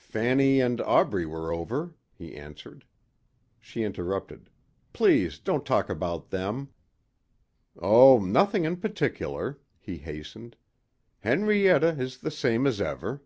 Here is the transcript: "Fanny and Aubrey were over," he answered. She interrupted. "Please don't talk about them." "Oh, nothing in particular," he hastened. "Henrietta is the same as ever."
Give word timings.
"Fanny 0.00 0.62
and 0.62 0.80
Aubrey 0.80 1.26
were 1.26 1.52
over," 1.52 1.92
he 2.14 2.34
answered. 2.34 2.86
She 3.60 3.82
interrupted. 3.82 4.48
"Please 4.94 5.38
don't 5.38 5.66
talk 5.66 5.90
about 5.90 6.30
them." 6.30 6.70
"Oh, 7.78 8.18
nothing 8.18 8.64
in 8.64 8.78
particular," 8.78 9.58
he 9.78 9.98
hastened. 9.98 10.56
"Henrietta 11.18 11.96
is 12.00 12.16
the 12.20 12.30
same 12.30 12.66
as 12.66 12.80
ever." 12.80 13.24